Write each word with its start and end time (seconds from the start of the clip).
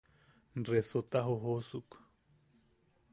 Resota 0.69 1.19
jojoosuk. 1.27 1.91